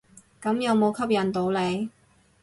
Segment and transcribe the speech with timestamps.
[0.41, 1.91] 咁有無吸引到你？